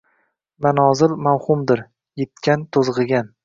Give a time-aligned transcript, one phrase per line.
[0.65, 1.85] manozil mavhumdir–
[2.23, 3.35] yitgan, to’zg’igan.